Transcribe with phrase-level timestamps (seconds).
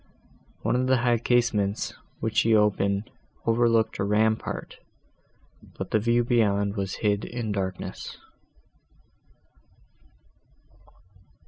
[0.63, 3.11] One of the high casements, which she opened,
[3.45, 4.77] overlooked a rampart,
[5.77, 8.17] but the view beyond was hid in darkness.